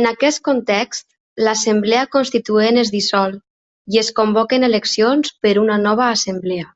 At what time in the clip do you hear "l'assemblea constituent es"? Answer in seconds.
1.48-2.94